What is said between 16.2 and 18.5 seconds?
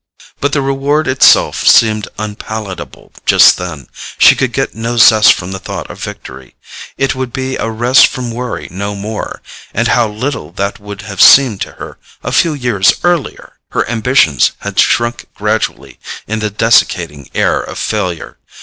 in the desiccating air of failure.